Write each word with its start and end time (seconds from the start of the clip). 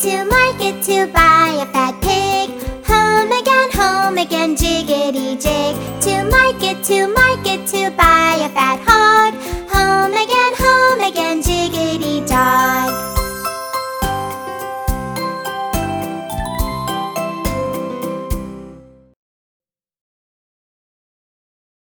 to 0.00 0.24
market 0.26 0.82
to 0.82 1.06
buy 1.06 1.56
a 1.62 1.66
fat 1.72 1.94
pig. 2.02 2.50
Home 2.84 3.32
again, 3.32 3.70
home 3.72 4.18
again, 4.18 4.54
jiggity 4.54 5.40
jig. 5.40 5.74
To 6.02 6.24
market, 6.28 6.84
to 6.84 7.06